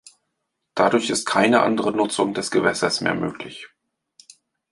Dadurch 0.73 1.11
ist 1.11 1.27
keine 1.27 1.61
andere 1.61 1.91
Nutzung 1.91 2.33
des 2.33 2.49
Gewässers 2.49 3.01
mehr 3.01 3.13
möglich. 3.13 3.67